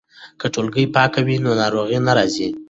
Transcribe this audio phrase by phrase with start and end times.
[0.39, 2.47] که ټولګې پاکه وي نو ناروغي نه راځي.